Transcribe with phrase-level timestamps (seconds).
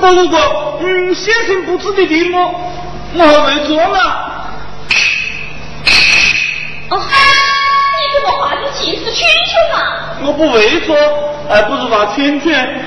[0.00, 0.36] 不不不，
[0.80, 2.54] 嗯，先生布置的题目
[3.14, 3.98] 我还没做呢。
[6.88, 9.76] 哦，你怎么画的尽是圈圈嘛？
[10.22, 10.96] 我不会做，
[11.48, 12.82] 还不是画圈圈。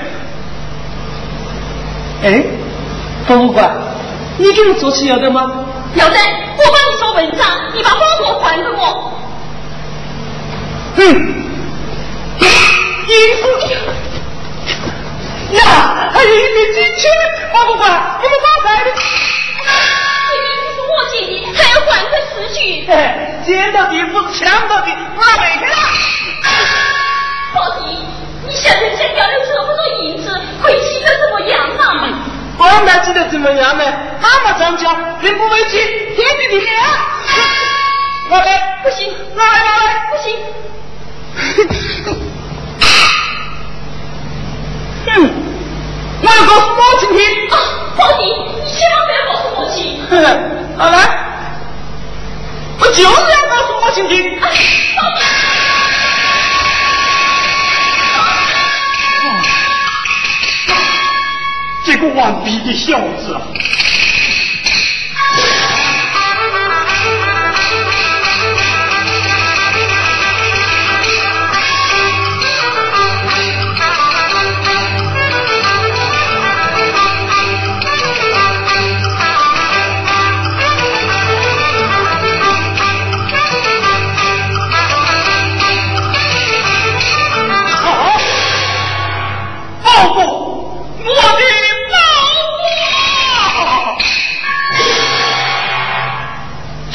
[2.24, 2.42] 哎，
[3.28, 3.70] 博物馆，
[4.38, 5.64] 你给我做起要得吗？
[5.94, 9.12] 要得，我帮你做文章，你把包裹还给我。
[10.96, 11.02] 嗯，
[13.06, 13.48] 衣服。
[15.54, 17.10] 呀，还有一枚金圈，
[17.52, 18.90] 博物馆，你们发财的？
[18.94, 22.58] 是我捡的，还要还他死去。
[22.90, 22.92] 哎，
[23.46, 25.76] 捡到的不是抢到的，拿回去了。
[27.54, 27.84] 宝弟，
[28.46, 30.24] 你现在欠掉了这么多银子，
[30.62, 31.82] 会气得怎么样啊？
[32.56, 33.84] 我哪记得怎么样呢？
[34.20, 35.78] 那么涨价，并不为气，
[36.16, 36.74] 天地的面。
[38.30, 40.36] 拿来，不行，我来，我来，不行。
[45.06, 45.43] 嗯，
[46.22, 47.20] 我要告诉母亲听。
[47.50, 47.56] 啊，
[47.96, 49.78] 宝弟，你千万不要告诉母亲。
[50.76, 50.96] 拿来，
[52.78, 53.08] 我就是要
[53.48, 54.12] 告诉母亲听。
[54.40, 54.52] 宝弟。
[61.86, 63.38] 这个顽皮的小子！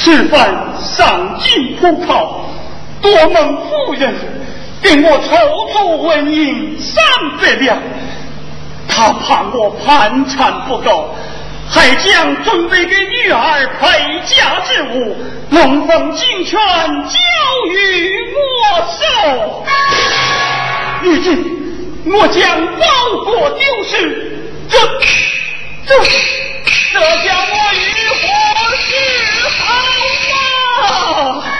[0.09, 2.49] 此番上京赴考，
[2.99, 4.11] 多蒙夫人
[4.81, 5.37] 给我筹
[5.71, 6.97] 措纹银三
[7.39, 7.77] 百两，
[8.87, 11.13] 他怕我盘缠不够，
[11.69, 13.87] 还将准备给女儿陪
[14.25, 15.15] 嫁之物
[15.51, 17.19] 龙凤金圈交
[17.71, 19.65] 于我手。
[21.03, 21.45] 如今
[22.07, 22.85] 我将包
[23.25, 24.79] 裹丢失，这
[25.85, 25.93] 这
[26.91, 28.19] 这叫我欲火
[28.81, 28.89] 熏
[29.57, 31.58] 好吗？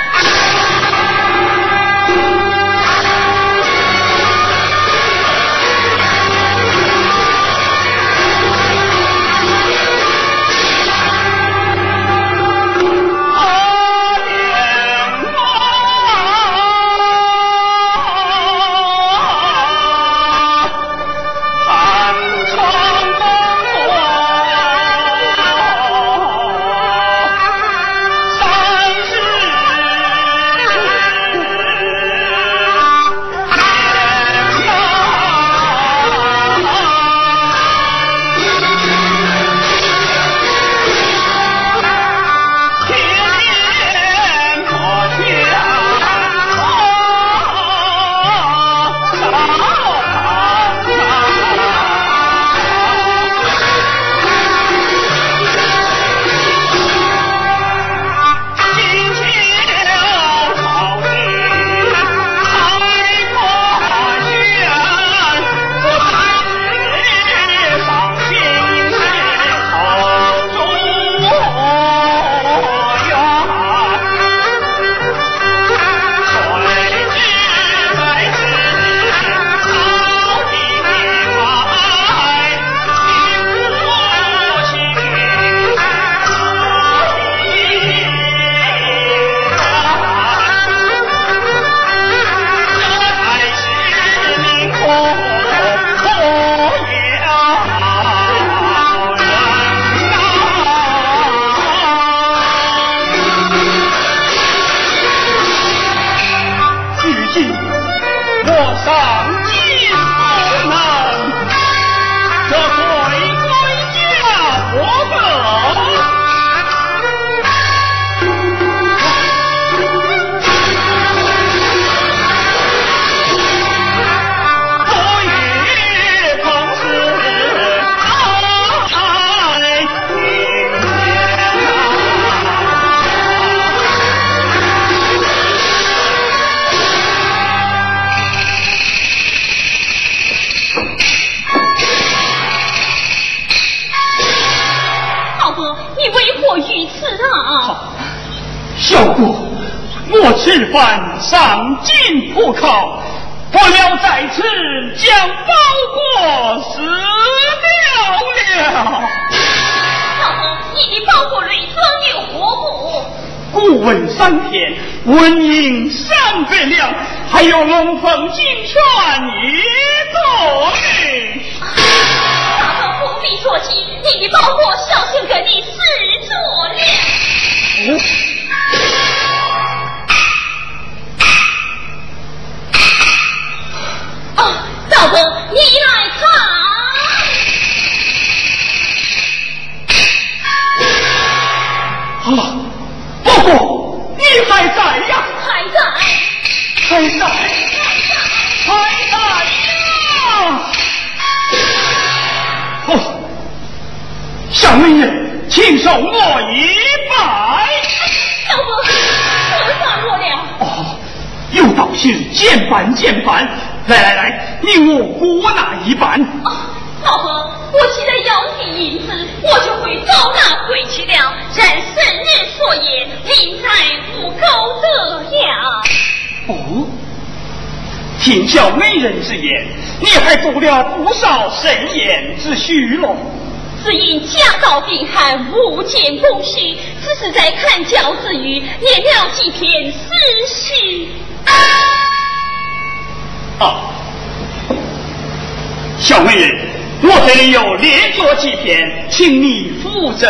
[250.20, 250.28] 你扶正。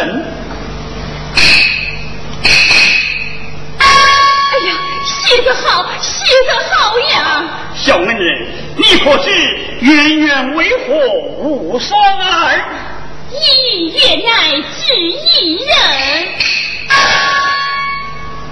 [3.80, 3.86] 哎
[4.68, 7.44] 呀，写得好，写得好呀！
[7.76, 9.32] 小美人，你可知
[9.82, 10.94] 冤冤为何
[11.40, 12.62] 无双儿？
[13.32, 15.70] 一原来只一人。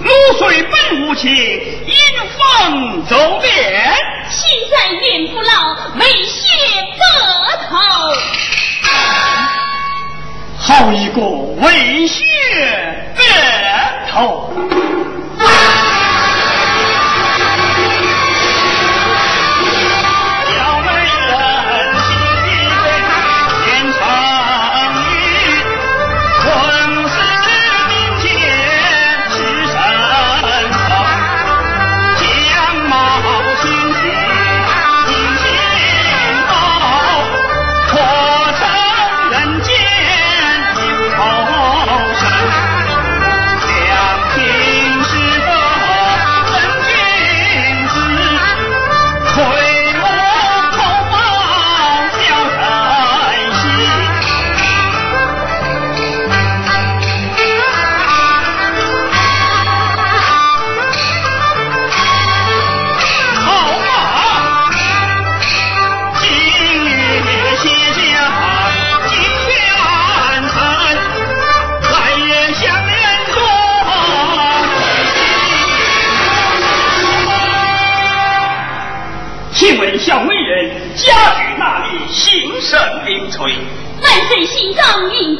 [0.00, 1.94] 露水本无情，因
[2.36, 3.94] 风走脸。
[4.30, 5.52] 心在愿不老，
[5.98, 6.48] 为血
[6.98, 7.00] 白
[7.68, 7.76] 头。
[10.68, 12.22] 好一个为血
[13.16, 14.52] 白头！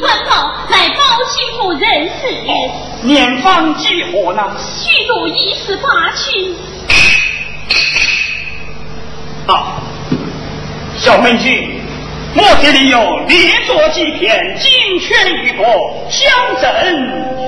[0.09, 3.05] 官报，来报媳妇认识。
[3.05, 4.41] 年方几何呢？
[4.57, 6.55] 虚度一十八去。
[9.45, 9.83] 啊，
[10.97, 11.79] 小美君，
[12.35, 15.63] 我这里有列作几篇精选一个，
[16.09, 16.65] 相赠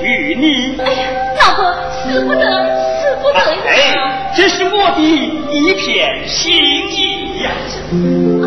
[0.03, 0.79] 与你。
[0.83, 1.07] 哎呀，
[1.41, 1.65] 老婆，
[2.05, 2.45] 使不得
[3.01, 3.39] 死不得。
[3.67, 6.53] 哎，这是我的一片心
[6.91, 7.49] 意呀！
[8.43, 8.45] 啊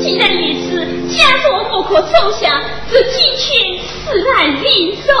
[0.00, 0.71] 既然如此，
[1.14, 5.12] 家中不可收下，这几钱自然领受。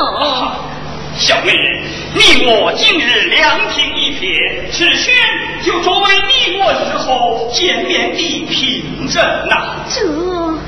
[1.14, 1.82] 小美人，
[2.14, 5.14] 你我今日两情一撇，此轩
[5.62, 9.84] 就作为你我日后见面的凭证呐。
[9.90, 10.00] 这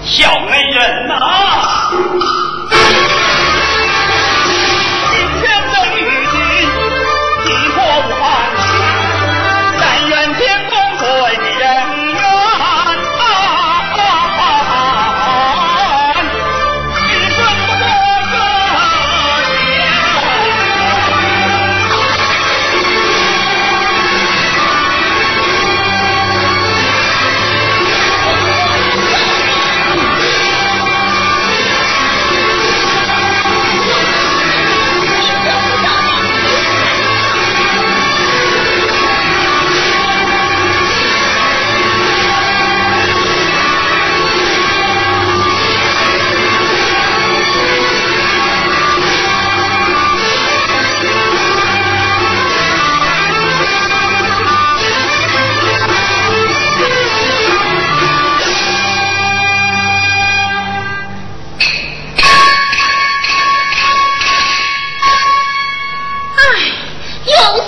[0.04, 2.53] 小美人呐。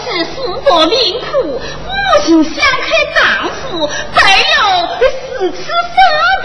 [0.06, 1.90] 是福伯命苦母
[2.24, 4.20] 亲想开丈夫没
[4.54, 4.60] 有
[5.00, 5.58] 死吃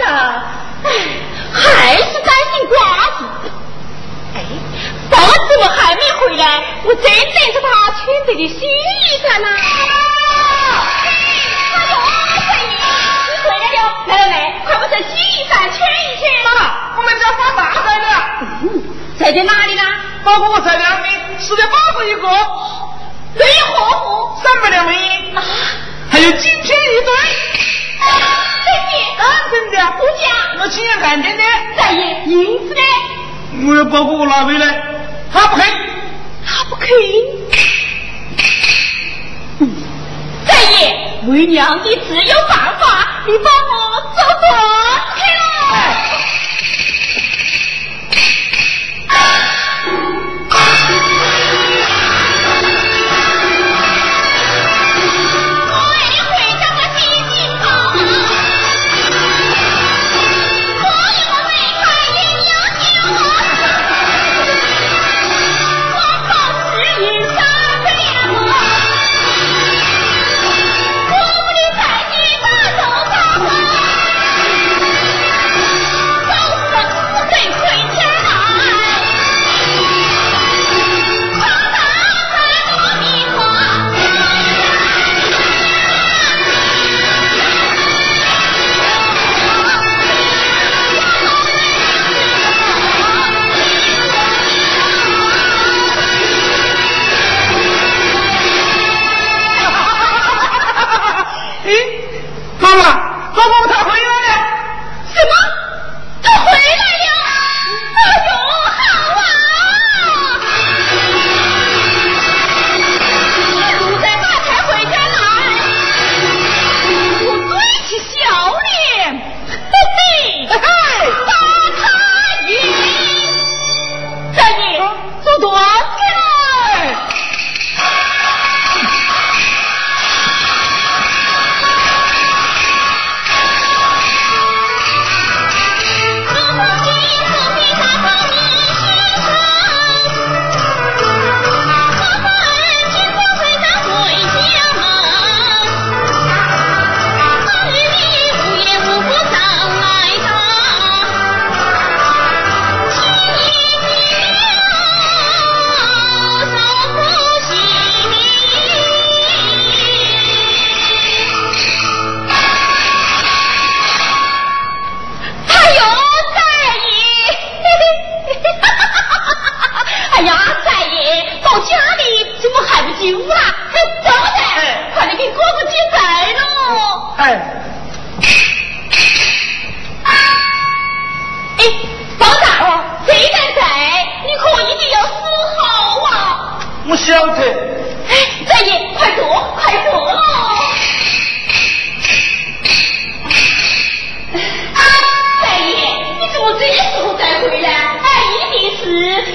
[0.00, 0.04] 的
[0.82, 0.86] 哎
[1.52, 2.76] 还是担心瓜
[3.18, 3.20] 子
[4.34, 4.36] 哎
[5.08, 7.12] 保安怎么还没回来我正等
[7.54, 8.72] 着他穿这的新衣
[9.24, 9.58] 裳呢你
[13.44, 16.22] 回来了来来快把这新衣裳穿一穿。
[16.44, 16.58] 妈
[16.96, 18.04] 我们这发大财了
[18.62, 18.64] 嗯
[19.20, 19.82] 在的哪里呢？
[20.24, 22.28] 包括我在两边吃的包括一个。
[23.36, 24.40] 对何户？
[24.42, 25.36] 三百两银银。
[25.36, 25.42] 啊，
[26.10, 27.10] 还有金片一堆。
[28.64, 28.90] 真的？
[29.18, 29.76] 当真的。
[29.98, 30.22] 不假。
[30.60, 31.42] 我亲眼看见的。
[31.76, 32.80] 三爷，银子呢？
[33.68, 34.82] 我要包括我拿回来，
[35.32, 35.64] 他不肯，
[36.46, 36.88] 他不肯。
[40.46, 44.44] 三爷，为娘的自有办法，你帮我做断
[45.16, 45.42] 去了。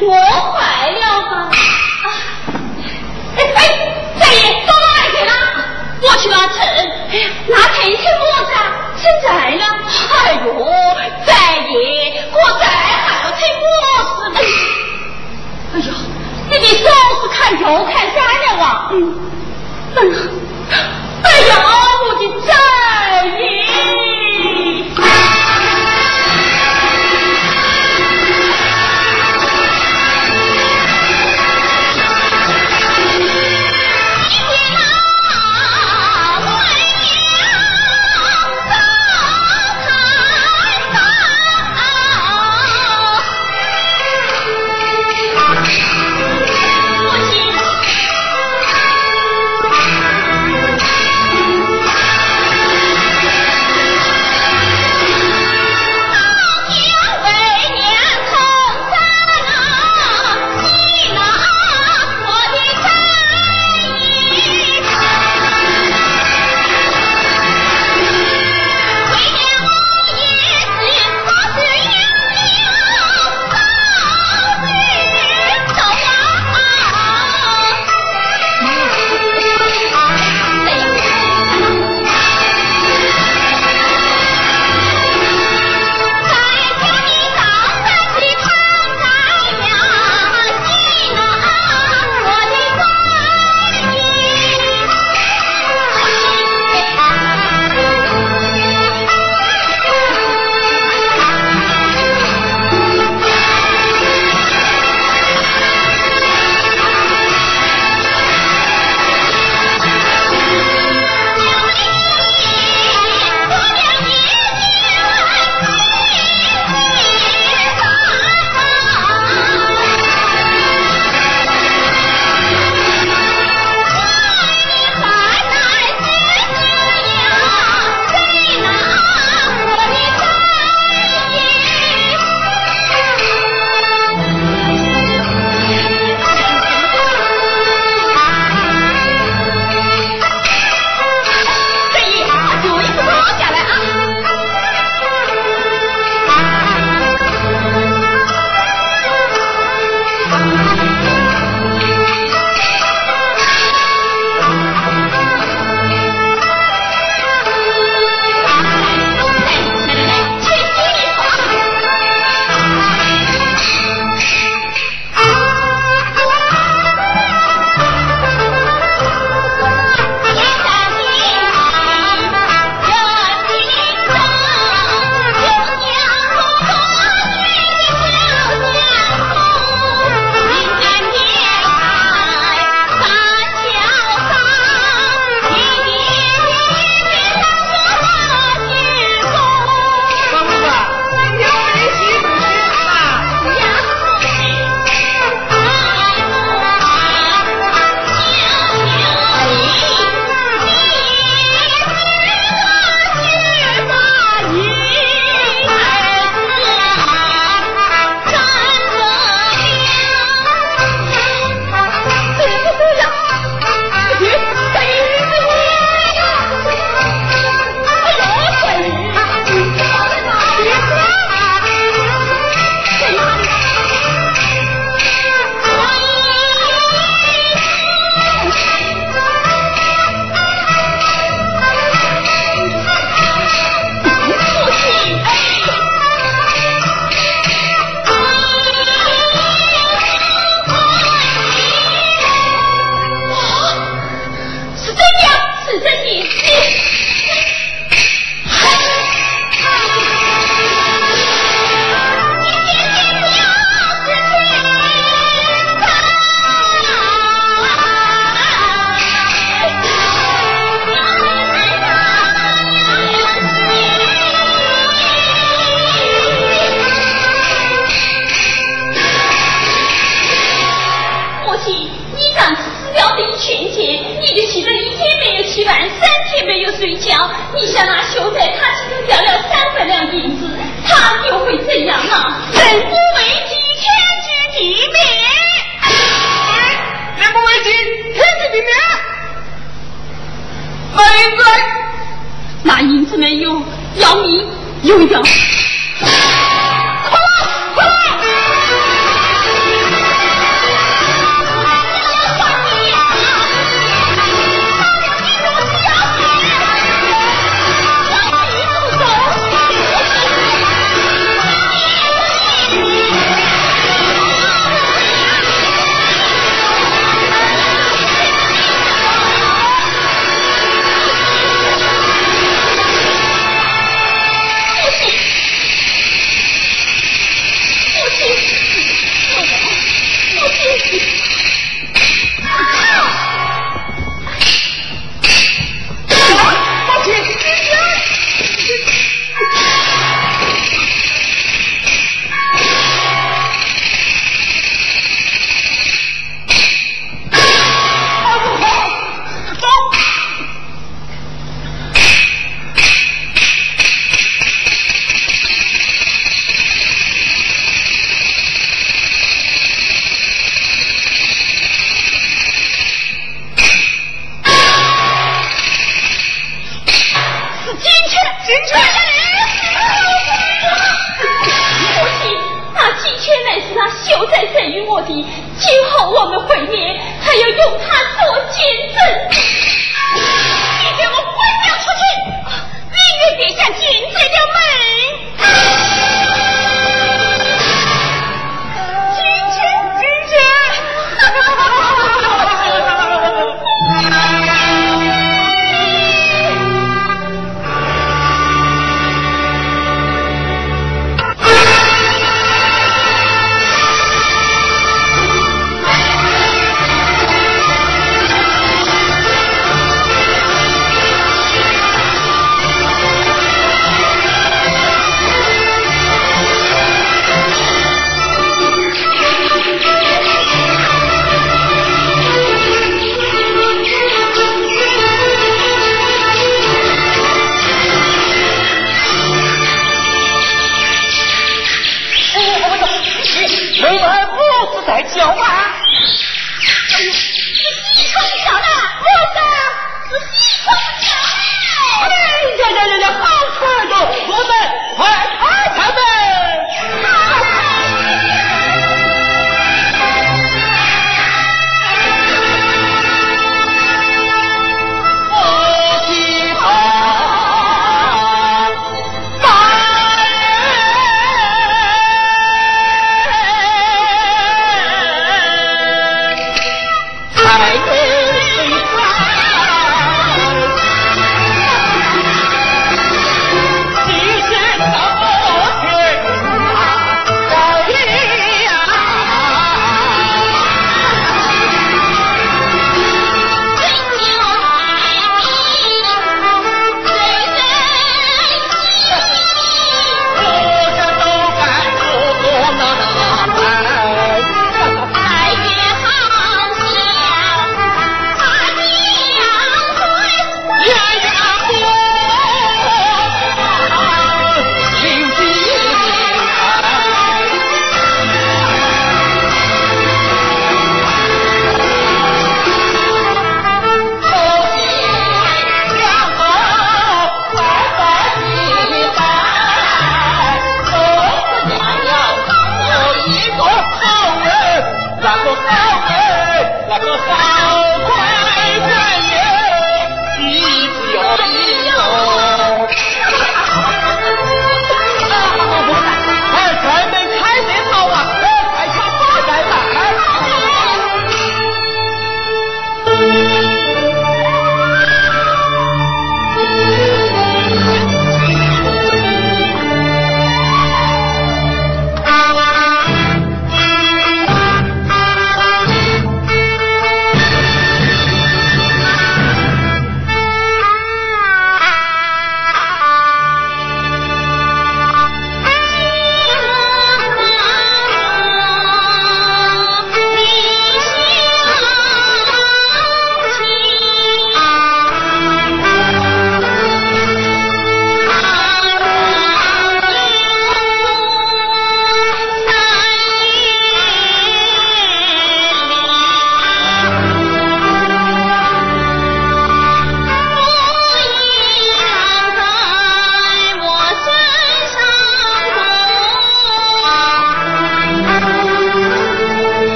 [0.00, 1.32] 我坏了吧？
[3.36, 3.58] 哎哎，
[4.18, 4.36] 大爷
[4.66, 5.32] 到哪里去了？
[6.02, 6.56] 我去拿秤。
[7.10, 8.50] 哎呀，拿秤去么子？
[8.96, 9.62] 秤在呢。
[10.12, 10.14] 哎
[10.44, 10.46] 呦，
[11.26, 11.30] 大
[11.68, 11.76] 爷，
[12.32, 12.78] 我再还
[13.22, 13.64] 要秤么
[14.14, 14.36] 子的？
[15.74, 15.88] 哎呦，
[16.50, 16.84] 你的手
[17.20, 18.66] 是看油看山了啊？
[18.92, 18.96] 嗯，
[19.96, 20.08] 哎呀，
[21.22, 21.50] 哎呀，
[22.04, 22.52] 我的崽！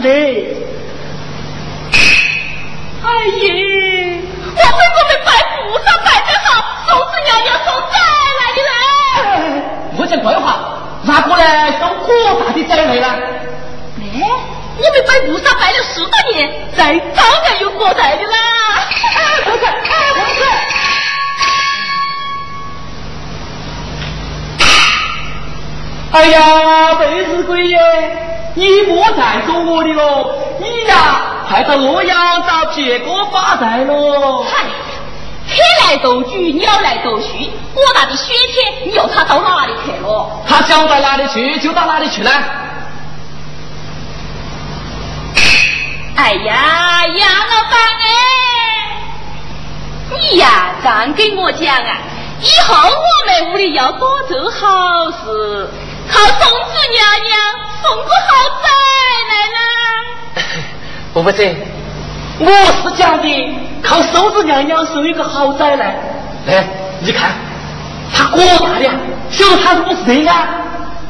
[0.00, 0.08] 子的。
[3.02, 3.50] 哎呀，
[4.54, 6.48] 我们我们拜菩萨拜得好，
[6.86, 7.94] 送子娘娘送灾
[8.38, 8.72] 来的嘞。
[9.96, 10.46] 我讲怪话，
[11.02, 12.06] 哪个来送可
[12.40, 13.06] 大的灾来了？
[14.00, 14.02] 哎，
[14.78, 16.38] 我们摆菩萨拜了十多年，
[16.76, 18.36] 再当然有过灾的啦。
[19.44, 19.58] 不是，
[20.14, 20.40] 不是。
[26.10, 27.78] 哎呀，贝子鬼耶，
[28.58, 34.42] 你莫再说我的喽，你呀，快到洛阳找撇哥发财喽。
[34.42, 34.64] 嗨，
[35.46, 40.42] 天来斗居，鸟来斗虚，我大的雪天，你要他到哪里去了？
[40.44, 42.32] 他想到哪里去就到哪里去了。
[46.16, 48.10] 哎呀，杨老板哎，
[50.18, 51.98] 你呀，刚跟我讲啊，
[52.42, 55.70] 以后我们屋里要多做好事。
[56.10, 57.38] 靠松子娘娘
[57.82, 58.30] 送个好
[58.62, 58.68] 仔
[59.30, 59.58] 来了。
[61.14, 61.56] 不不是，
[62.38, 62.46] 我
[62.82, 63.26] 是讲的
[63.82, 65.96] 靠手指娘娘送一个好仔来。
[66.46, 66.64] 来，
[67.00, 67.32] 你看
[68.14, 68.90] 他多大了，
[69.30, 70.48] 晓得他是么事啊？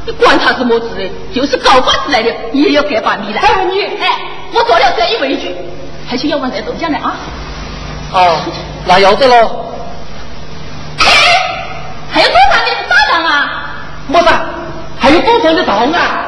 [0.06, 3.40] 你管他是么子的，就是高官子来的，你也要给把米来。
[3.42, 4.20] 还问你，哎，
[4.52, 5.54] 我做了这一围句，
[6.08, 7.14] 还是要往这豆浆来啊？
[8.12, 8.40] 哦，
[8.86, 9.66] 那要得喽。
[12.10, 13.70] 还有多大的大郎啊？
[14.08, 14.28] 么子？
[14.98, 16.24] 还有多少的道啊？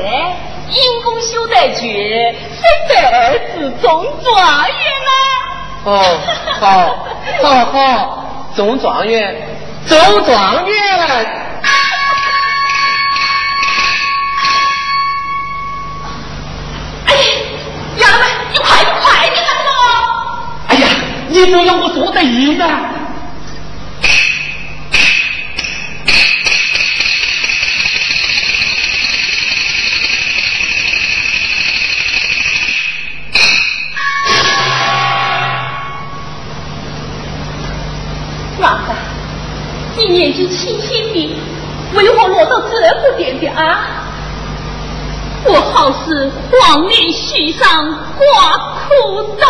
[0.00, 0.36] 来，
[0.70, 4.34] 因公修得绝，生得儿子中状
[4.68, 4.76] 元
[5.06, 5.12] 啦！
[5.84, 6.18] 哦，
[6.60, 6.64] 好，
[7.42, 7.74] 好好，
[8.56, 9.36] 中状元，
[9.86, 10.74] 中状元！
[17.06, 17.20] 哎呀，
[17.98, 19.70] 丫头们，你快点，快点来咯！
[20.68, 20.86] 哎呀，
[21.28, 22.90] 你不要我做得意啊！
[43.56, 43.80] 啊？
[45.44, 49.46] 我好似黄连絮上挂枯刀。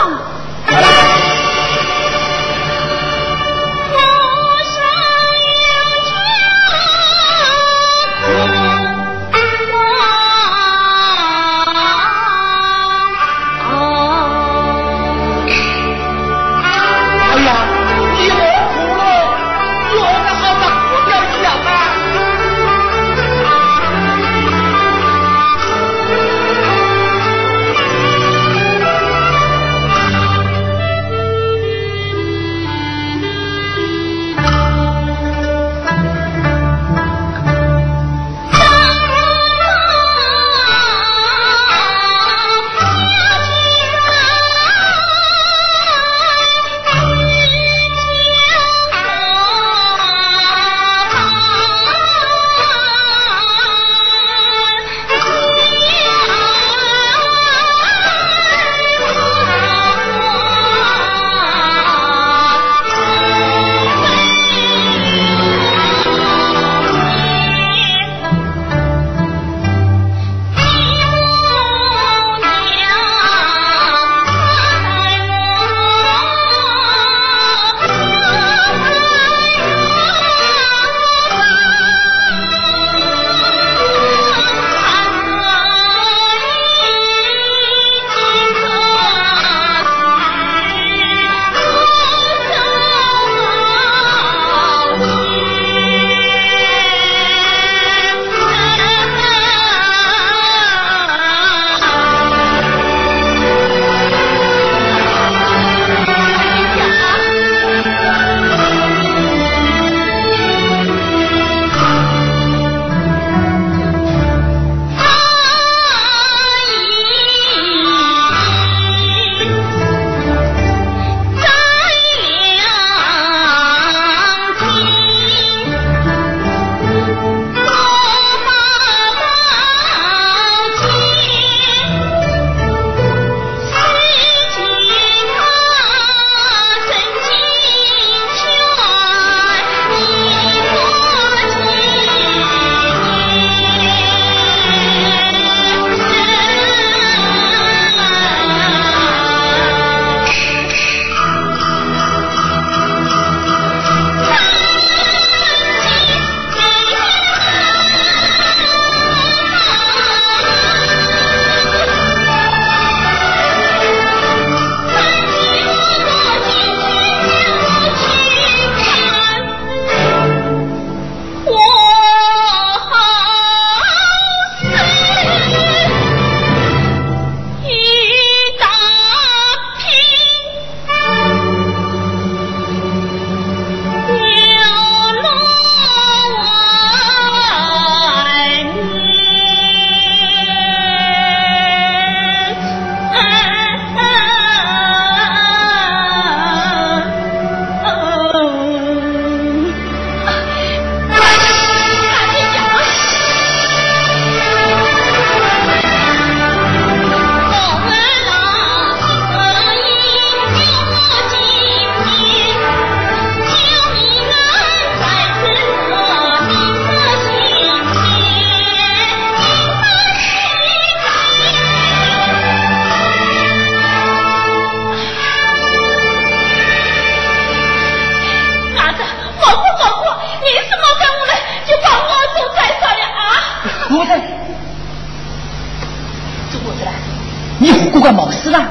[237.58, 238.66] 你何过个没事啦？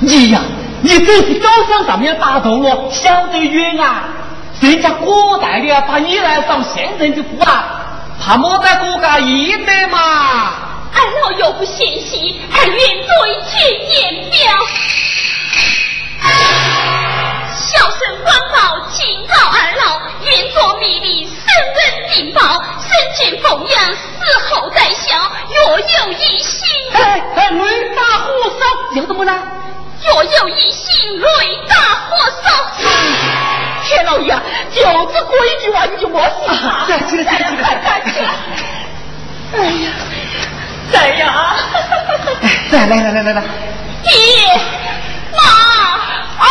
[0.00, 0.40] 你呀，
[0.82, 4.04] 你真是高香上面打头了，晓得远啊！
[4.60, 7.64] 人家古代的把你来当现任的夫啊，
[8.20, 10.52] 怕没得国家医德嘛？
[10.92, 12.80] 俺老又不嫌弃，还愿对
[13.46, 13.54] 天
[13.90, 14.56] 言表。
[17.66, 25.16] 小生官报警告二老，愿作秘密，生人禀报，生前奉养，死后再孝，
[25.52, 26.68] 若有一心。
[26.94, 29.42] 哎哎，雷打火烧，有怎么了？
[30.04, 31.26] 若有一心，雷
[31.68, 32.46] 打火烧。
[33.82, 34.32] 天老爷，
[34.72, 36.86] 就这规矩话你就莫信了。
[36.88, 38.00] 来来来来来！
[39.56, 39.90] 哎呀，
[40.92, 41.56] 来呀！
[42.70, 43.42] 来来来来来来！
[44.04, 44.10] 爹
[45.36, 45.40] 妈，
[46.40, 46.46] 哎！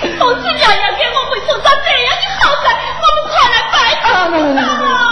[0.18, 2.64] 同志娘娘给我们送上这样的好菜，
[3.00, 5.09] 我们快来拜堂。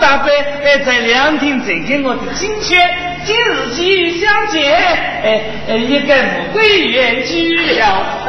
[0.00, 0.30] 大伯，
[0.64, 2.78] 哎，在凉亭赠给我的金圈，
[3.24, 8.28] 今日相遇相见，哎哎，也该不归原去了。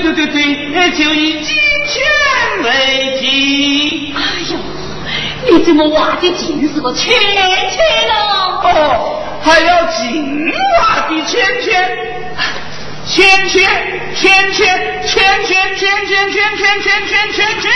[0.00, 1.54] 对对对对，就以金
[1.86, 2.02] 钱
[2.62, 4.14] 为基。
[4.16, 4.18] 哎
[4.50, 4.56] 呦，
[5.50, 7.76] 你怎么挖的尽是个圈圈
[8.08, 8.12] 了？
[8.62, 11.98] 哦，还要尽挖的圈圈，
[13.06, 13.52] 圈圈
[14.14, 14.54] 圈圈
[15.04, 16.40] 圈圈圈圈圈
[16.80, 17.70] 圈圈圈圈，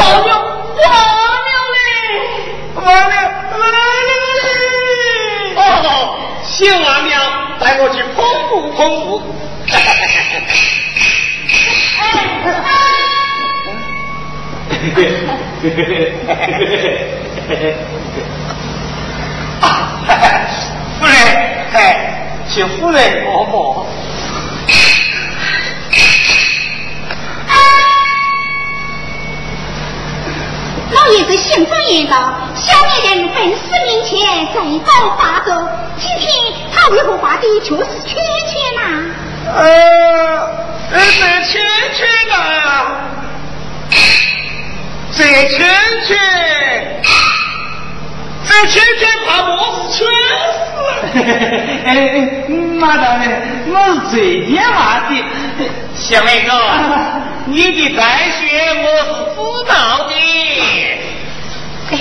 [0.00, 0.86] 完了完
[1.44, 1.78] 了嘞，
[2.76, 3.14] 完了
[3.50, 3.78] 完了
[4.42, 4.46] 嘞！
[5.56, 5.60] 哦，
[6.44, 7.14] 写完了，
[7.60, 9.35] 带我去捧不捧不。
[19.60, 19.64] 啊
[20.98, 21.14] 夫人
[21.72, 23.86] 哎请夫人摸摸
[30.92, 34.18] 老爷子信奉一道小美人本事面前
[34.54, 34.60] 再
[35.00, 36.30] 不化妆今天
[36.72, 39.58] 他为何画的却是缺钱呐呃，
[40.90, 40.98] 呃，这
[41.46, 41.60] 清
[41.94, 42.32] 脆的，
[45.12, 45.18] 这
[45.48, 45.56] 清
[46.04, 46.08] 脆，
[48.44, 49.50] 这清脆，怕不
[49.92, 50.04] 是穿
[50.52, 50.56] 死。
[51.14, 51.88] 嘿嘿嘿，哎，
[52.74, 53.26] 马大人，
[53.68, 54.66] 我是最爷们
[55.08, 55.10] 的。
[55.94, 56.50] 小妹哥，
[57.46, 58.00] 你的白
[58.32, 58.42] 雪
[58.82, 59.36] 我是知
[59.72, 59.74] 道
[60.08, 60.12] 的。
[61.92, 61.94] 哎，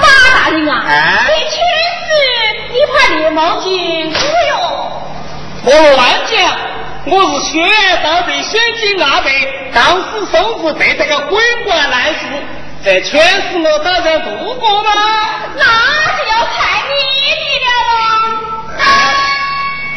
[0.00, 0.02] 马
[0.34, 0.80] 大人啊，
[1.28, 1.54] 你穿
[2.08, 2.10] 时
[2.72, 3.66] 你怕你毛巾
[4.10, 4.16] 不
[4.48, 4.58] 用？
[5.68, 6.00] 我乱
[6.30, 6.38] 讲。
[7.04, 7.60] 我是学
[8.02, 12.20] 到的先进阿辈，当时收复对这个鬼怪来世，
[12.82, 14.90] 这全是我打算度过吗？
[15.56, 15.64] 那
[16.16, 16.58] 就要看
[16.88, 16.98] 你
[17.64, 17.66] 的
[17.98, 18.00] 了。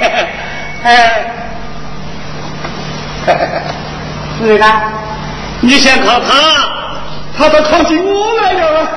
[0.84, 0.88] 哎，
[4.40, 4.66] 是的，
[5.62, 6.30] 你想靠他，
[7.38, 8.90] 他都靠近我来了。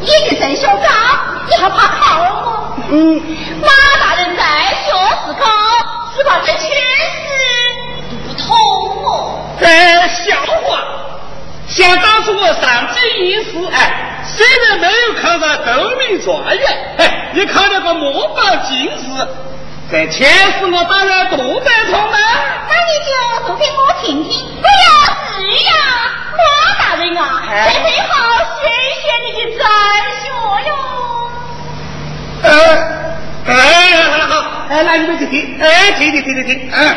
[0.00, 0.86] 你的真小刚，
[1.48, 2.76] 你还怕靠我？
[2.90, 3.20] 嗯。
[3.60, 3.68] 马
[4.00, 4.42] 大人在
[4.84, 4.90] 学
[5.24, 5.46] 时高，
[6.14, 6.68] 只怕这全是
[8.26, 8.46] 不通
[9.04, 9.40] 哦。
[9.60, 10.78] 哎，笑话！
[11.66, 19.04] 想当初我上京应试，哎，虽然没有考上奏明状元，哎，也考了个墨宝进士。
[19.90, 22.18] 这前世我当然读得通了。
[22.68, 23.10] 那你就
[23.46, 24.46] 读给我听听。
[24.62, 25.72] 哎呀，是呀，
[26.36, 26.42] 马
[26.78, 28.12] 大人啊，这最好
[28.60, 28.62] 谢
[29.00, 29.64] 谢你的赞
[30.20, 30.24] 学
[30.68, 30.70] 哟。
[32.42, 32.46] 哎。
[33.46, 33.50] 哎，
[34.04, 34.34] 好好，
[34.68, 36.96] 哎，来你们去听，哎，停停停停停，嗯，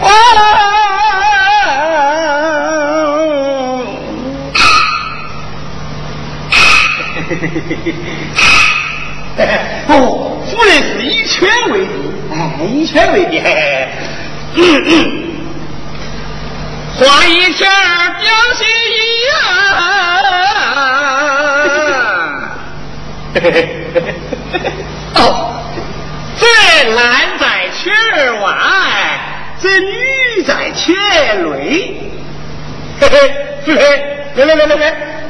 [0.00, 0.08] 哇！
[9.88, 11.90] 哦，夫人是以权为帝，
[12.32, 12.34] 哎，
[12.66, 13.54] 以权为帝，嘿
[14.54, 15.25] 嘿。
[16.98, 18.24] 画一圈表
[18.54, 18.98] 心意
[19.42, 19.44] 啊！
[25.16, 25.20] 哦，
[26.38, 26.46] 这
[26.94, 26.98] 男
[27.38, 27.92] 在圈
[28.40, 28.46] 外，
[29.60, 30.94] 这女在圈
[31.44, 32.00] 内。
[32.98, 33.14] 嘿嘿
[33.66, 33.80] 嘿嘿，
[34.36, 34.82] 来来来来来，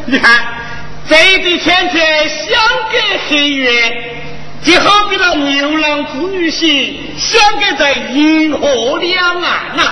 [0.06, 0.46] 你看
[1.08, 2.46] 这对圈圈相
[2.92, 2.96] 隔
[3.28, 4.12] 黑月。
[4.62, 9.82] 就好比那牛郎织女星相隔在银河两岸呐，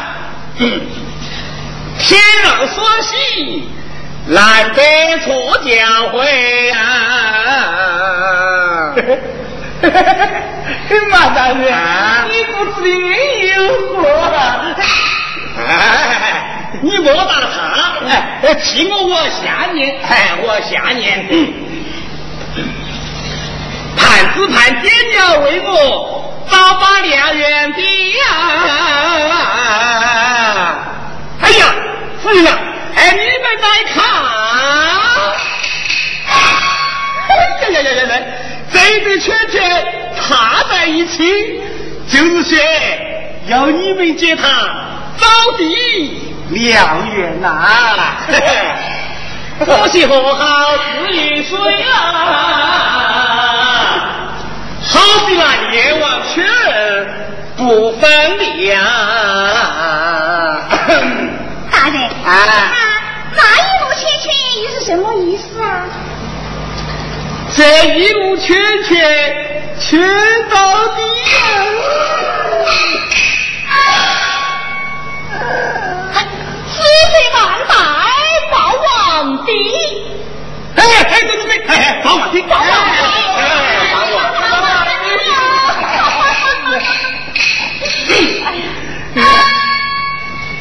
[1.98, 3.68] 天让双喜，
[4.26, 6.78] 难得错交会啊！
[11.10, 11.58] 马大人，
[12.28, 13.54] 你不知你有
[13.94, 13.96] 过？
[15.56, 15.60] 哎，
[16.82, 17.54] 你莫打他，
[18.08, 18.10] 哎，
[18.62, 21.26] 替我我下念，哎，我下念。
[23.96, 25.70] 盼只盼爹娘为我
[26.50, 27.80] 早把良缘的
[28.18, 28.22] 呀！
[32.34, 32.50] 哎呀，
[32.96, 34.02] 哎，你们来看！
[37.28, 37.30] 哎
[37.70, 38.14] 呀呀呀呀！
[38.72, 39.54] 这对圈圈
[40.20, 41.60] 踏在一起，
[42.08, 42.58] 就是说
[43.46, 44.42] 要你们接他
[45.16, 45.26] 早
[45.56, 46.20] 地
[46.50, 47.68] 良缘呐！
[49.64, 51.92] 可惜和好似一水啊！
[54.82, 56.44] 好比那阎王圈
[57.56, 58.80] 不分离呀！
[61.84, 62.72] 大人，啊，
[63.36, 64.24] 那一路圈圈
[64.62, 65.84] 又是什么意思啊？
[67.54, 68.96] 这一路圈圈
[69.78, 70.00] 圈
[70.48, 70.56] 到
[70.94, 71.02] 底
[73.68, 73.76] 啊！
[76.14, 76.80] 子孙
[77.34, 77.36] 万
[77.68, 77.74] 代
[78.50, 79.50] 保王帝。
[80.76, 80.78] 哎
[81.10, 82.70] 哎对对对，哎保王帝，保王帝。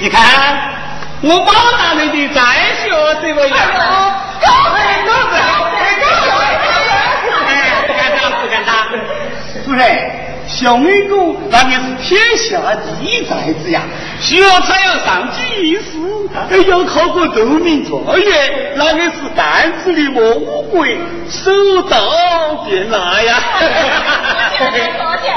[0.02, 0.20] 你看，
[1.26, 2.42] 我包大人的在
[2.84, 3.58] 学怎么样？
[4.42, 5.10] 高人高
[5.72, 5.80] 人，
[7.48, 7.56] 哎，
[7.88, 8.76] 不敢当，不敢当。
[9.66, 10.12] 夫人，
[10.50, 11.16] 小妹哥
[11.50, 13.84] 那也是天下第一才子呀，
[14.20, 15.86] 需要他要上京应试，
[16.70, 20.98] 要考过奏明状元，那个是担子里莫乌龟，
[21.30, 23.36] 手到便拿呀。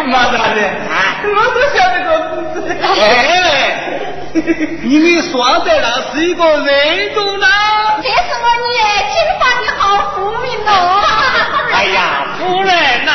[0.09, 0.68] 马大人，
[1.22, 2.11] 我都晓得个。
[3.01, 4.03] 哎。
[4.82, 7.47] 你们说的那是一个人种呢？
[8.03, 8.76] 这是我年
[9.11, 10.70] 轻发的好福命哦！
[11.72, 13.12] 哎呀，夫人呐！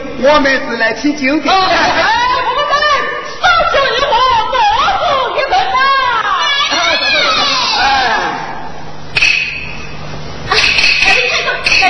[0.23, 1.55] 我们是来去酒店。
[1.55, 1.59] 哎，
[2.45, 2.77] 我们来，
[3.41, 3.43] 少
[3.73, 4.13] 酒一壶，
[4.51, 4.57] 多
[4.99, 5.01] 喝
[5.37, 5.77] 一顿呐。
[6.71, 6.73] 哎，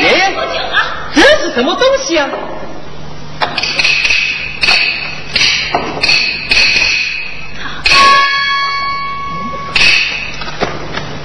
[0.01, 0.21] 爷爷，
[1.15, 1.43] 这是
[2.11, 2.29] 什么东西啊？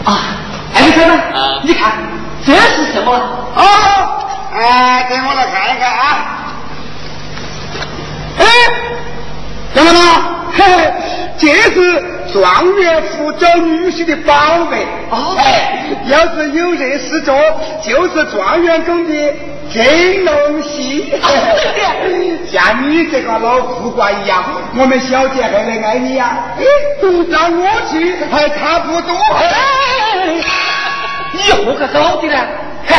[0.06, 0.08] 啊，
[0.76, 1.14] 艾米哥呢？
[1.64, 1.94] 你看，
[2.46, 3.12] 这是什么？
[3.56, 3.64] 哦，
[4.54, 6.02] 哎，给我来看一看啊。
[8.38, 8.46] 哎，
[9.74, 10.00] 怎么了？
[10.54, 10.94] 嘿嘿，
[11.38, 14.86] 这是状元府找女婿的宝贝。
[15.10, 17.36] 哦，哎，要是有人事做，
[17.84, 19.34] 就是状元宫的
[19.76, 21.14] 真龙戏。
[22.50, 24.44] 像你这个老苦瓜一样，
[24.78, 26.38] 我们小姐还能爱你呀？
[27.30, 29.14] 让我去还差不多。
[31.34, 32.38] 你何个搞的呢？
[32.88, 32.96] 嘿，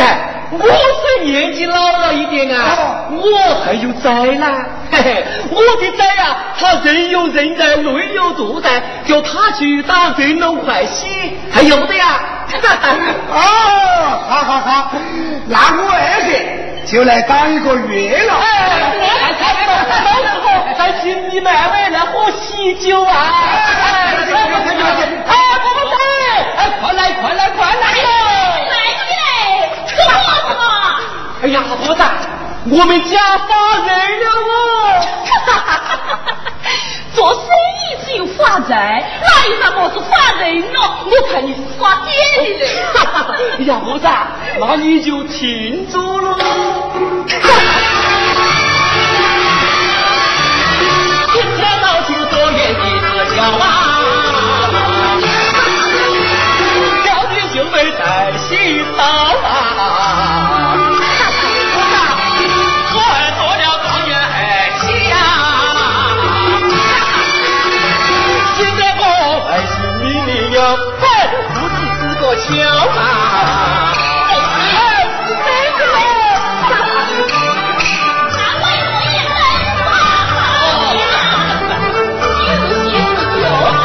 [0.51, 4.45] 我是年纪老了一点啊，我还有灾呢。
[4.91, 11.07] 嘿嘿，我的灾呀，他人有人在，内有肚在，叫他去打真龙快喜，
[11.51, 12.19] 还有的呀。
[13.31, 13.39] 哦，
[14.29, 14.91] 好好好，
[15.47, 18.33] 那我二十就来当一个月了。
[18.33, 19.71] 哎，开开了，
[20.05, 20.45] 到时候
[20.77, 23.13] 还请你慢慢来喝喜酒啊！
[23.75, 24.73] 哎，我们
[25.91, 25.99] 来，
[26.55, 27.99] 哎，快来，快来，快来来起
[29.11, 30.07] 来？
[31.43, 32.01] 哎呀，婆子，
[32.71, 33.53] 我们家发
[33.85, 33.89] 人
[34.21, 35.05] 了哦！
[37.13, 39.03] 做生意只有发财，
[39.59, 40.45] 哪有什么是发人
[40.75, 40.77] 哦？
[41.05, 42.63] 我看你是耍癫的人。
[43.59, 44.05] 哎 呀，婆子，
[44.59, 46.35] 那你就听着喽。
[51.33, 52.75] 今天老请坐月的
[53.35, 53.63] 小啊，
[57.05, 58.01] 小弟就没在
[58.37, 58.49] 洗
[58.97, 59.45] 澡啊。
[70.57, 71.05] 嘿，
[71.53, 72.47] 不只是个小
[72.87, 73.93] 啊。
[74.27, 74.33] 哎，
[75.27, 75.37] 谁
[75.77, 75.79] 是
[78.35, 79.37] 难怪我也很
[79.85, 79.87] 好
[80.97, 80.99] 呀，
[82.47, 82.49] 有
[82.89, 82.89] 钱
[83.37, 83.77] 有好，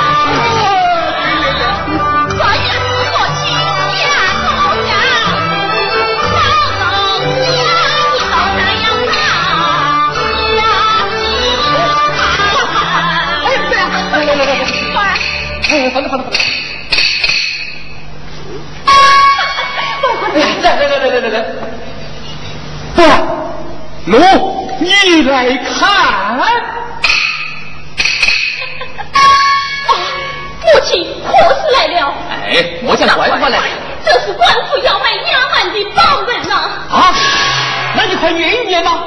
[2.37, 3.41] 专业是我亲
[3.99, 4.03] 家
[4.41, 4.45] 头
[4.89, 4.91] 上，
[6.33, 6.41] 老
[6.81, 6.85] 农
[7.37, 7.53] 家
[8.13, 9.15] 你好那样大，
[10.57, 10.61] 呀，
[13.45, 13.81] 哎，对呀，
[14.11, 15.01] 来来来来来，
[15.69, 16.27] 哎，放着放着放着。
[20.35, 21.37] 来来来来来来来，
[22.95, 22.99] 不，
[24.05, 24.19] 奴，
[24.81, 26.37] 你来看。
[30.61, 32.15] 母亲，何时来了？
[32.47, 33.61] 哎，我叫官府来。
[34.05, 36.55] 这是官府要卖衙门的报人呐。
[36.91, 37.15] 啊，
[37.95, 39.05] 那你快念一念吧。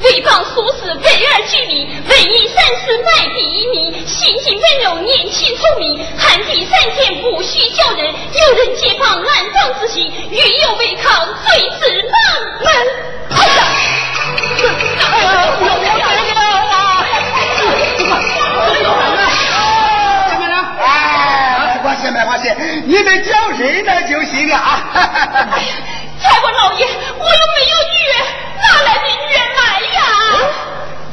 [0.00, 12.68] 为帮苏轼为儿举例，为以三十乃第一名，性情温柔，年轻聪明，寒地三天不许叫人，有人揭帮暗藏之心，欲有违抗，罪至南门。
[21.70, 22.50] 没关系，没关系，
[22.86, 24.80] 你们叫谁来就行了啊。
[24.94, 25.74] 哎呀，
[26.20, 27.96] 财官老爷，我又没有女，
[28.60, 29.60] 哪来的女来
[29.94, 30.00] 呀？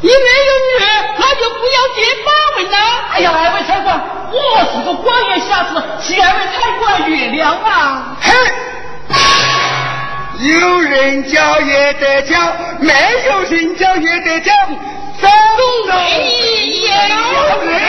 [0.02, 0.74] 你没有女，
[1.18, 2.28] 那就不要结八
[2.58, 2.78] 文了。
[3.14, 3.88] 哎呀，二位财官，
[4.32, 4.38] 我
[4.72, 5.70] 是个官员下士，
[6.02, 8.16] 请二位财官原谅啊。
[8.22, 8.28] 嘿，
[10.40, 12.38] 有人叫也得叫，
[12.80, 12.94] 没
[13.28, 14.52] 有人叫也得叫，
[15.20, 15.30] 总
[15.88, 15.94] 有
[16.88, 17.80] 有人。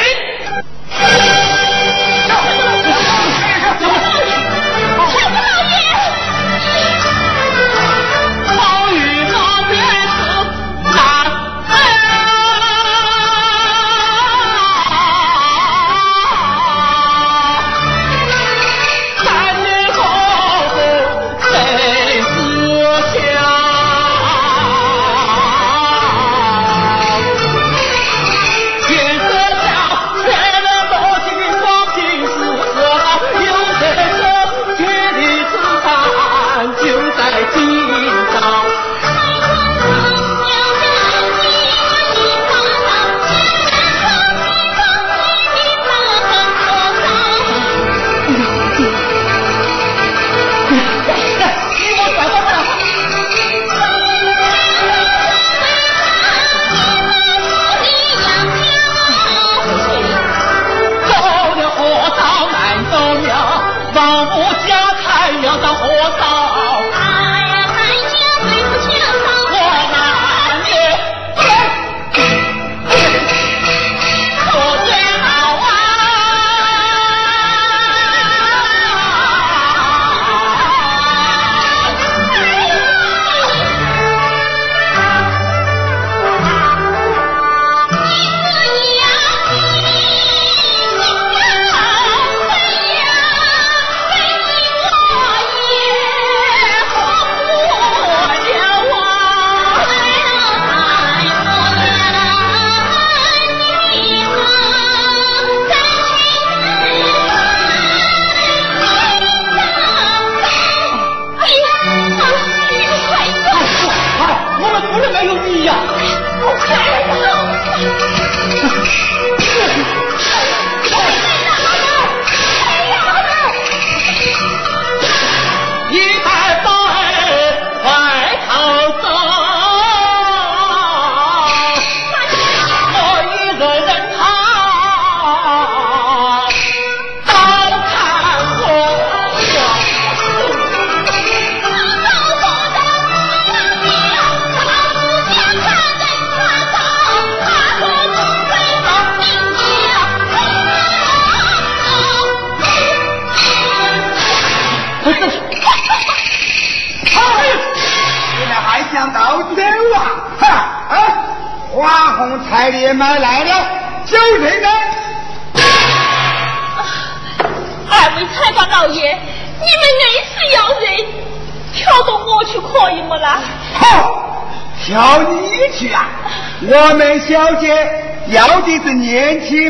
[179.40, 179.65] 是年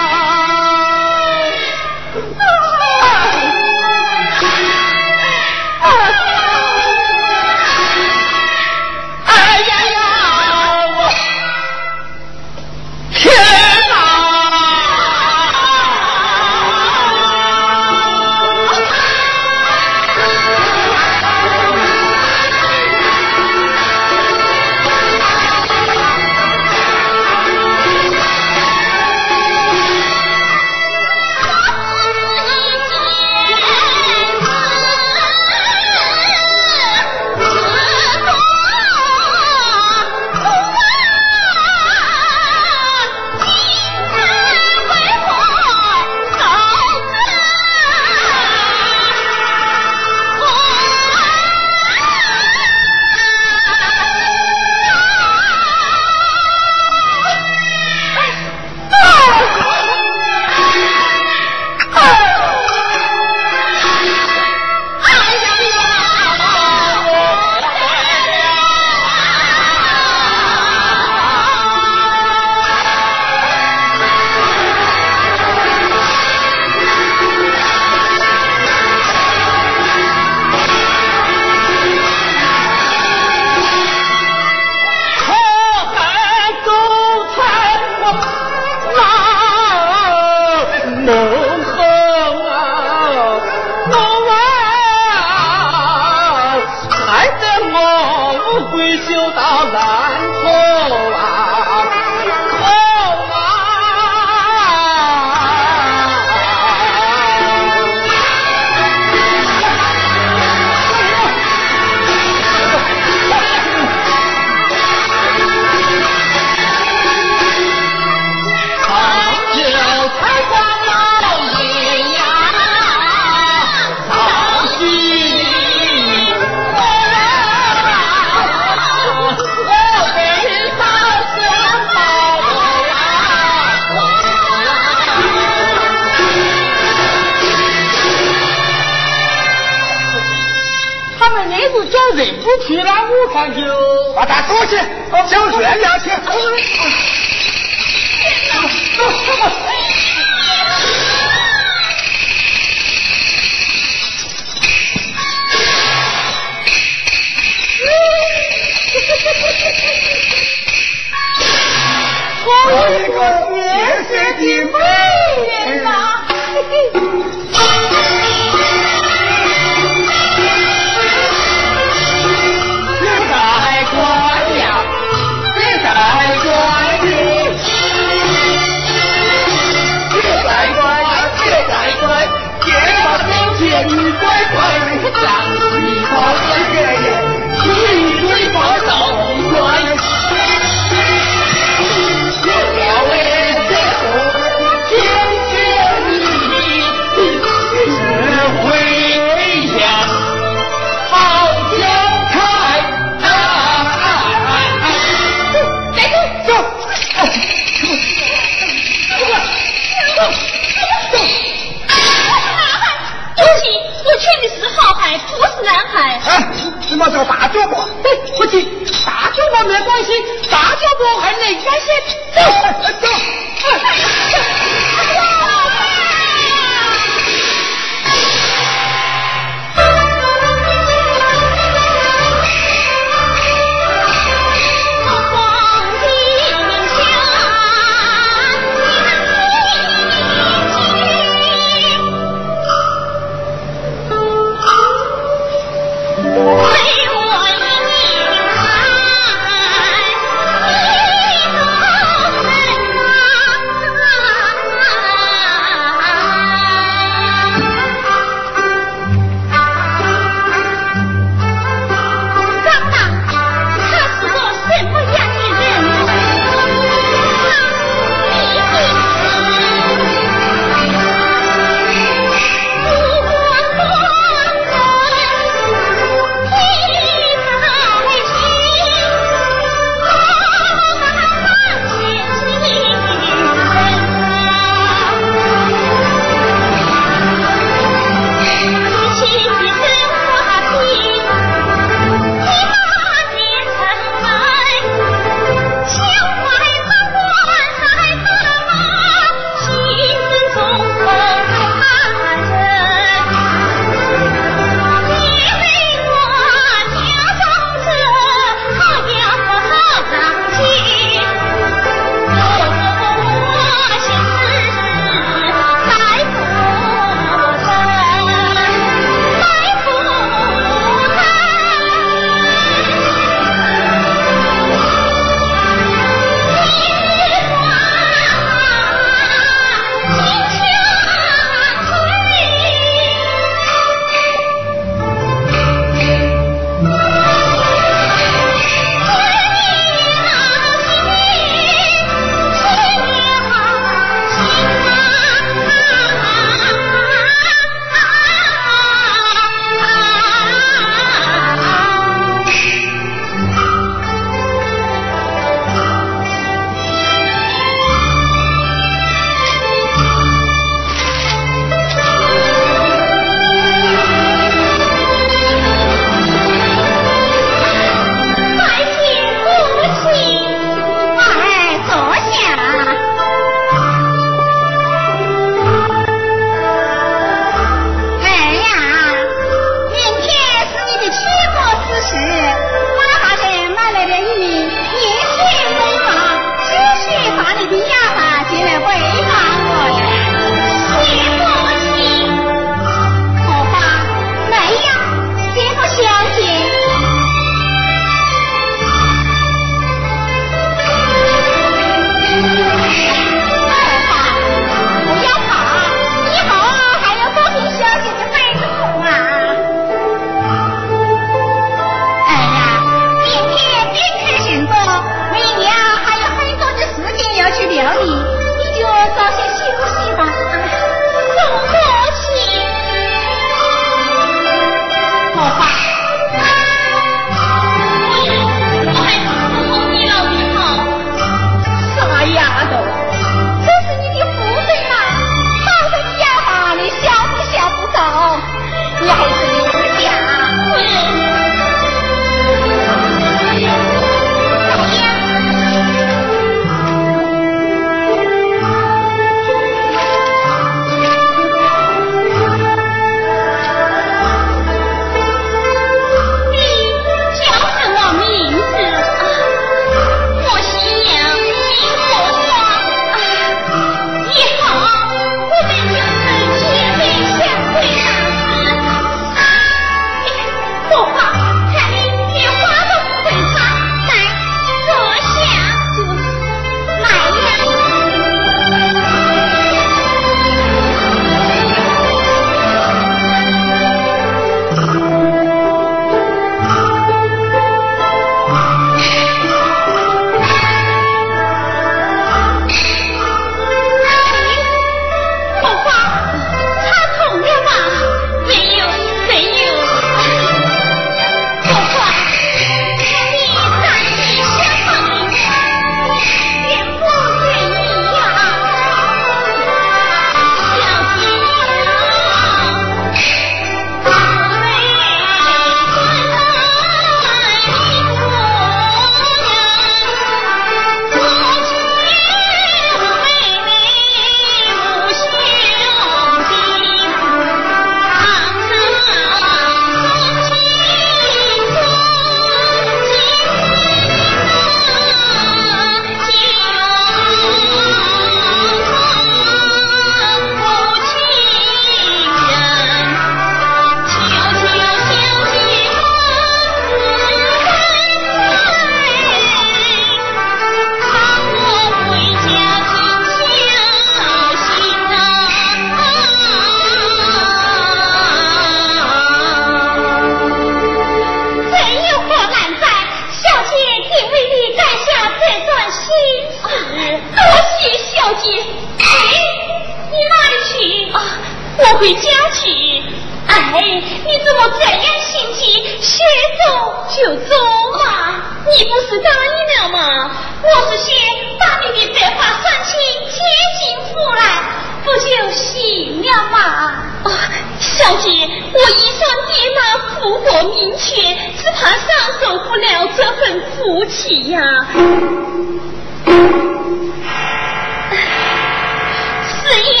[599.68, 600.00] 四爷，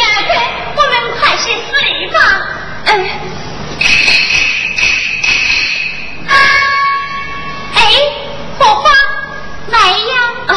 [0.76, 2.16] 我们快些睡吧。
[2.86, 2.90] 哎。
[7.74, 7.78] 哎，
[8.58, 8.90] 火花
[9.68, 10.14] 来呀！
[10.46, 10.52] 啊，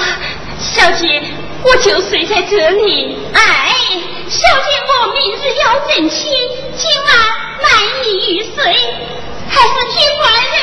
[0.60, 1.22] 小姐，
[1.62, 3.18] 我就睡在这里。
[3.34, 3.76] 哎，
[4.30, 6.32] 小姐，我明日要正亲，
[6.78, 7.12] 今晚
[7.62, 7.70] 难
[8.06, 8.64] 以入睡，
[9.50, 10.24] 还是听外
[10.54, 10.56] 人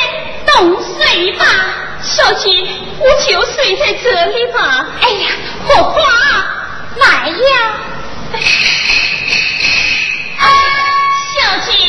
[0.46, 1.44] 动睡吧。
[2.02, 2.48] 小姐，
[2.98, 4.86] 我就睡在这里吧。
[5.02, 5.28] 哎呀，
[5.66, 6.00] 火花
[6.96, 7.34] 来呀！
[11.34, 11.87] 小姐。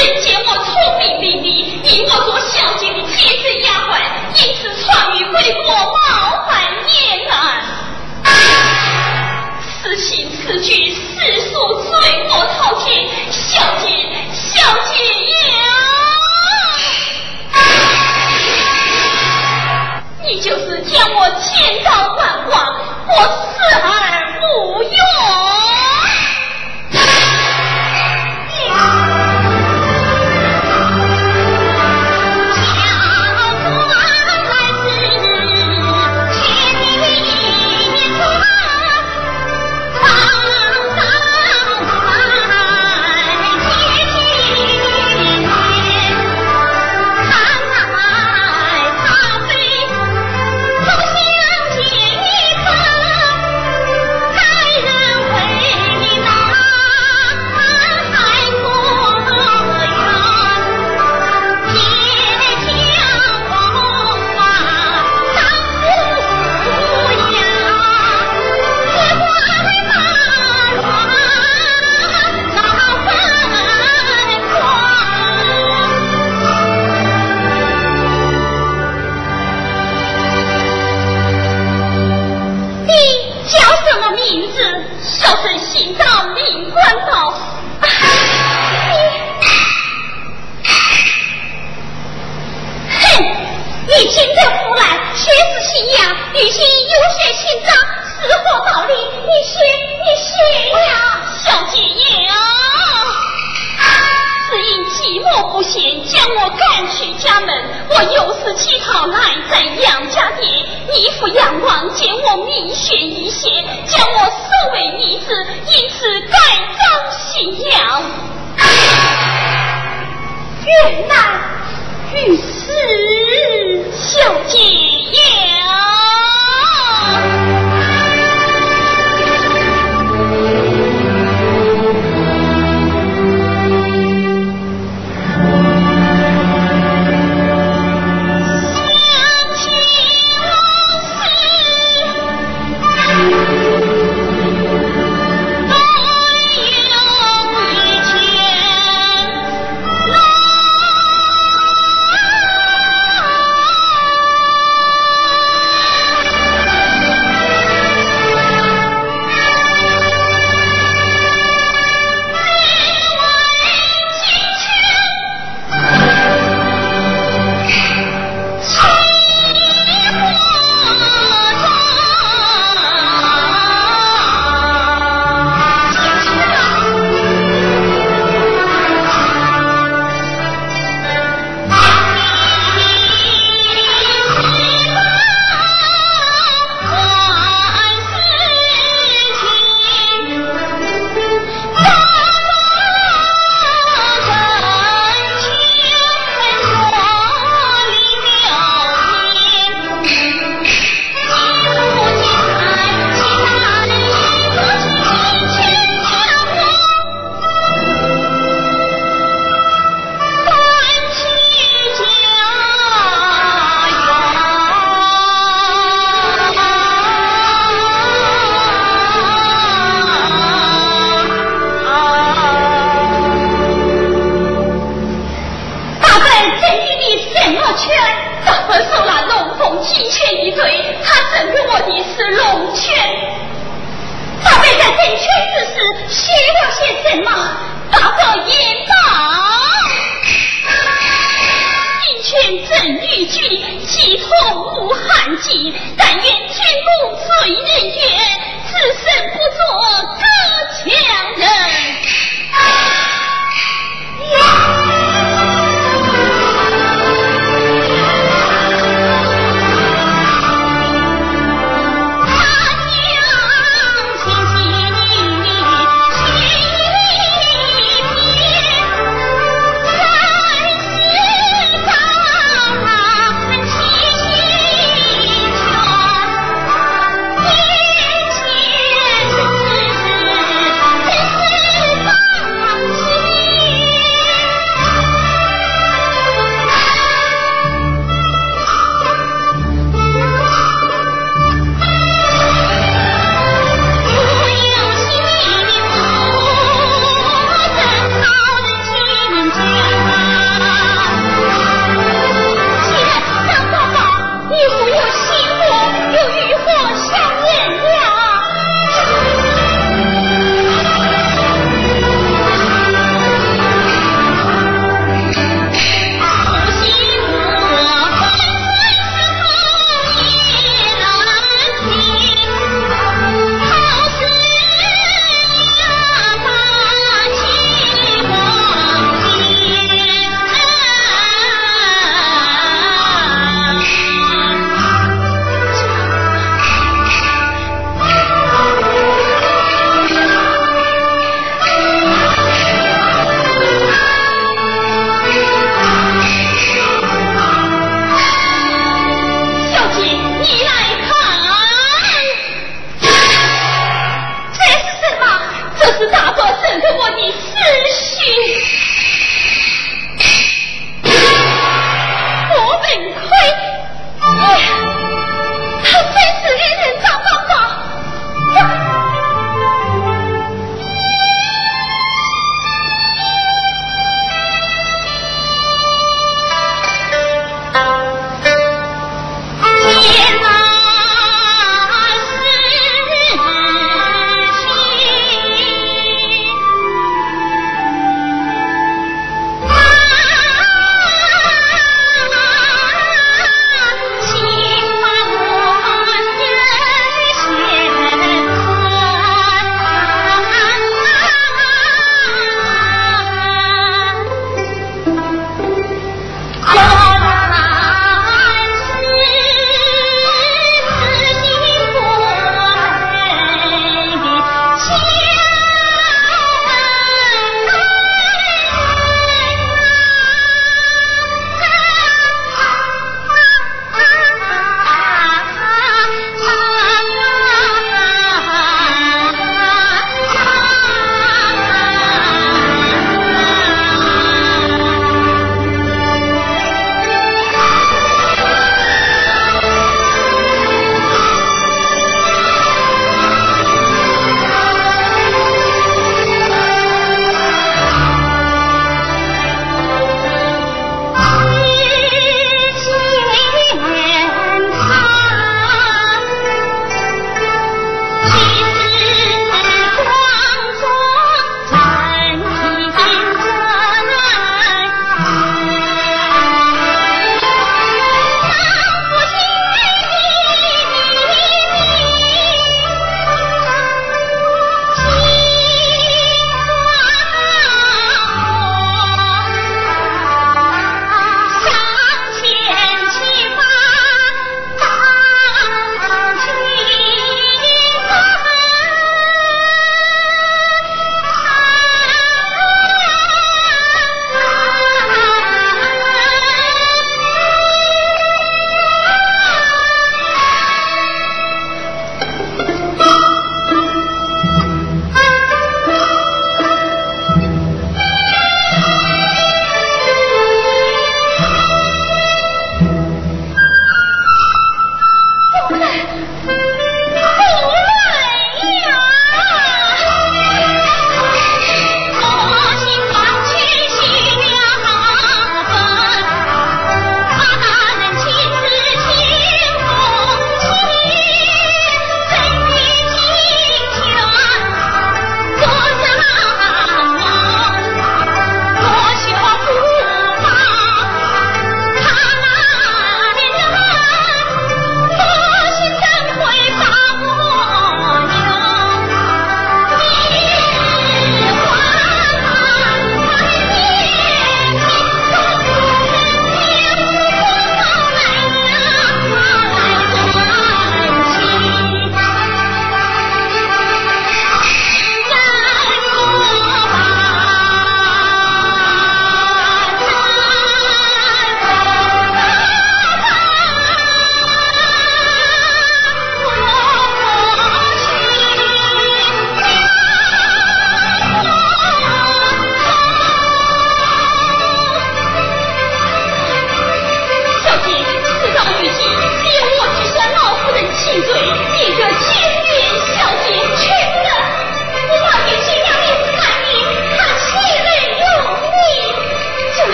[0.00, 1.46] 人见我聪明伶俐，
[1.84, 4.00] 以我做小姐的贴身丫鬟，
[4.34, 5.98] 因此创于为我冒
[6.48, 6.52] 百
[6.88, 7.36] 年难。
[9.82, 11.52] 此情此局，实属
[11.82, 11.90] 罪
[12.30, 13.06] 过滔天。
[13.30, 13.88] 小姐，
[14.32, 15.04] 小姐
[15.52, 15.60] 呀，
[20.24, 22.50] 你就是将我千刀万剐，
[23.06, 23.38] 我死
[23.82, 23.86] 而
[24.40, 25.49] 无用。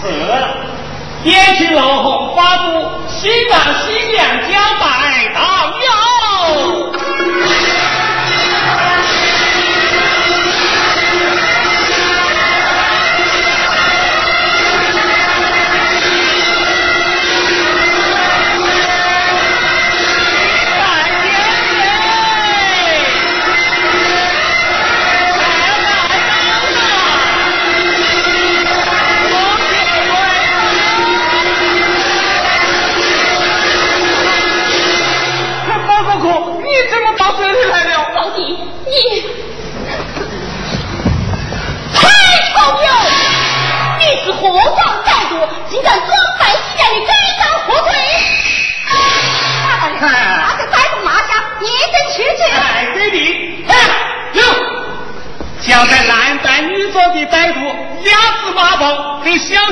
[0.00, 0.08] 此
[1.24, 6.07] 电信老总发布新郎新娘将白堂呀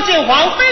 [0.07, 0.66] 敬皇妃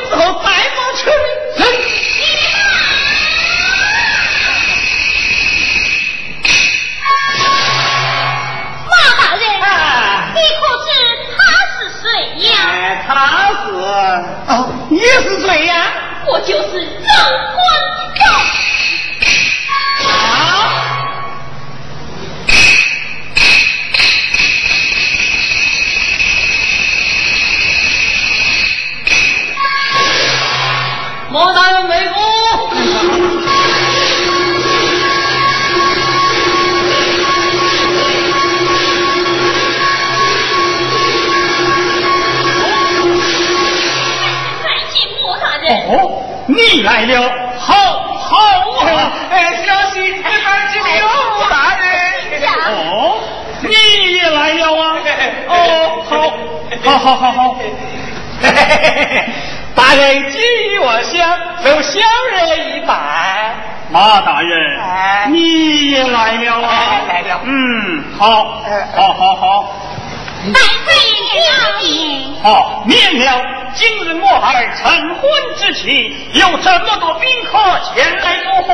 [75.21, 75.23] 婚
[75.55, 77.57] 之期，有这么多宾客
[77.93, 78.73] 前来祝贺，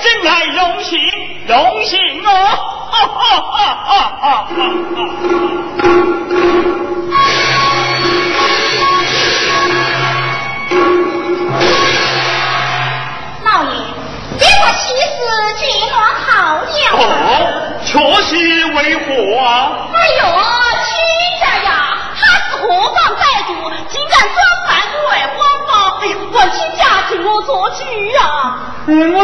[0.00, 0.98] 真乃荣幸，
[1.46, 2.30] 荣幸啊！
[2.90, 5.87] 哈哈哈哈哈！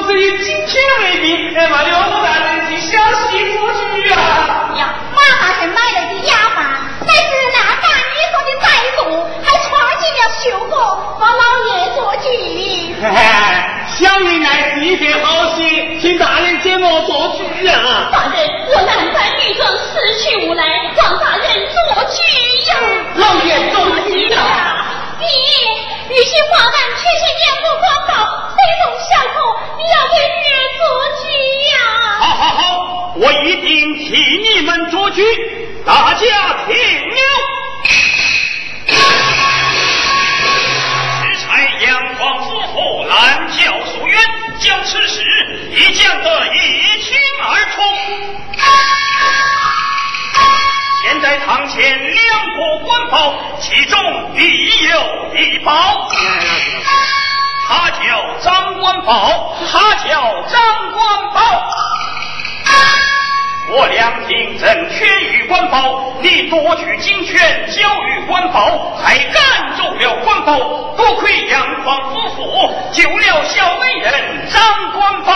[0.07, 1.95] 是以金钱为名哎把人
[4.13, 4.71] 啊！
[4.77, 6.59] 呀，妈妈是买了丫鬟，
[7.07, 8.67] 是那的再
[8.97, 9.03] 多，
[9.43, 9.69] 还闯
[9.99, 10.73] 进了绣阁，
[11.19, 12.27] 把老爷捉去。
[13.03, 13.07] 嘿，
[13.97, 13.99] 小
[14.39, 17.73] 乃是你片好心，请大人接我捉去呀！
[18.13, 18.37] 大人，
[18.69, 19.83] 我男扮女装，四
[20.23, 20.63] 去无来，
[20.97, 21.77] 望大人捉
[22.11, 22.17] 去
[22.71, 22.73] 呀！
[23.17, 23.77] 老爷捉
[24.07, 24.39] 去呀！
[25.19, 25.27] 你
[26.15, 28.13] 与其花旦，却是演我广告，
[28.51, 28.85] 非同。
[33.17, 35.23] 我一定替你们做主，
[35.87, 36.21] 大家
[36.67, 37.17] 听了。
[41.81, 44.19] 杨广夫妇拦轿诉冤，
[44.61, 45.21] 将此事
[45.71, 47.83] 一讲得一清二楚。
[51.03, 52.17] 现在堂前两
[52.55, 54.43] 个官宝，其中必
[54.85, 56.09] 有一宝。
[57.69, 61.41] 他叫张官宝，他叫张官宝。
[63.67, 70.59] 我两听正缺于官宝，你夺取金权交于官宝，还赶走了官宝，
[70.97, 74.63] 多亏杨广夫妇救了小美人张
[74.93, 75.33] 官宝。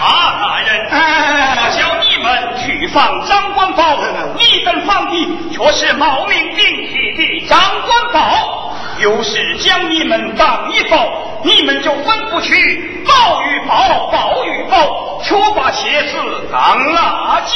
[0.00, 3.98] 啊大人，我叫们去放张官宝，
[4.38, 11.28] 你等皇帝却是冒名顶替的张官宝，又是将你们当一宝。
[11.44, 16.16] 你们就分不去，宝与宝，宝与宝，却把鞋子
[16.52, 17.54] 当辣椒。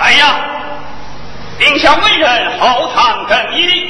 [0.00, 0.44] 哎呀，
[1.60, 3.88] 定下为人好堂更衣。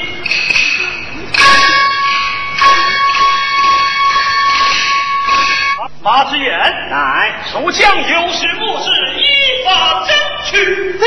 [6.01, 6.57] 马志远，
[6.89, 9.25] 乃，蜀将有事无事依
[9.65, 10.15] 法争
[10.45, 10.97] 取。
[10.97, 11.05] 这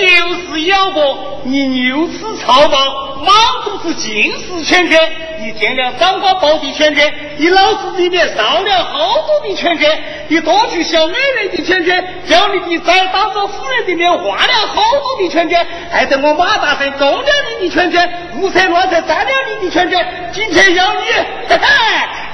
[0.00, 0.14] 里。
[0.14, 3.34] 又是妖魔，你牛吃草包，莽
[3.64, 4.98] 都是尽是圈圈。
[5.40, 10.02] 你见了张官宝的圈圈，你脑子里面少了好多的圈圈。
[10.28, 17.26] 你夺取小美人的圈圈，叫你的崽当着夫人的面画了好多的圈圈，害得我马大神中了
[17.60, 19.30] 你的圈圈，胡扯乱扯占了
[19.60, 20.30] 你的圈圈。
[20.32, 21.00] 今天要你，
[21.48, 21.58] 嘿嘿，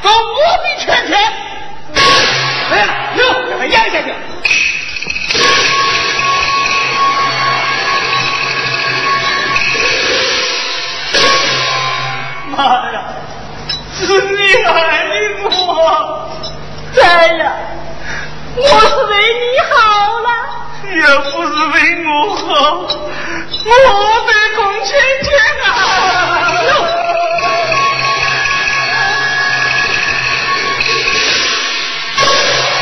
[0.03, 1.19] 搞我的圈圈。
[2.71, 4.15] 哎呀，走，让他压下去。
[12.51, 12.97] 妈呀！
[13.93, 14.69] 是你害
[15.09, 15.13] 的
[15.67, 16.29] 我！
[17.03, 17.43] 哎呀，
[18.57, 19.75] 我是为你好
[20.21, 20.29] 了。
[20.91, 21.01] 也
[21.31, 21.75] 不是为
[22.07, 22.47] 我好，
[22.81, 23.71] 我
[24.27, 24.89] 得共钱
[25.23, 25.29] 钱
[25.65, 25.69] 啊！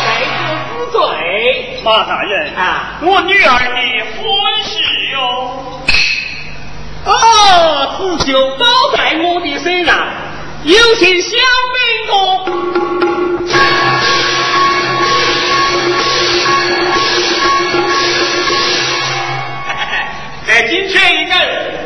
[0.04, 0.36] 在此
[0.72, 0.98] 之罪，
[1.84, 3.76] 马大人啊，我女儿的
[4.16, 4.24] 婚
[4.64, 4.70] 事
[5.12, 5.16] 哟。
[7.04, 8.66] 哦，此就包
[8.96, 9.96] 在我的身上，
[10.64, 11.36] 有请小
[11.74, 11.78] 美
[12.10, 12.18] 公。
[20.46, 21.34] 在今天一个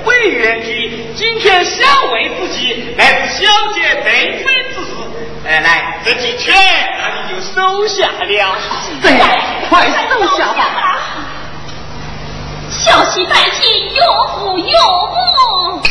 [0.04, 4.90] 委员局，今天小位之际，乃是小姐对妃之事。
[5.44, 6.54] 来，来，这金钱
[6.98, 8.58] 那你就收下了。
[9.02, 9.12] 对，
[9.68, 9.92] 快收
[10.38, 11.21] 下吧。
[12.78, 14.00] 小心代替岳
[14.38, 15.82] 父岳母